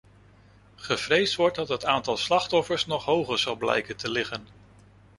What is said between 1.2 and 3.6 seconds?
wordt dat het aantal slachtoffers nog hoger zal